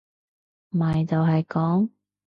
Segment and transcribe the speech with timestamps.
[0.71, 1.89] 咪就係講